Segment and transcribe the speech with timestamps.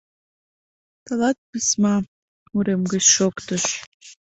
[1.05, 1.95] —Тылат письма,—
[2.55, 3.63] урем гыч шоктыш.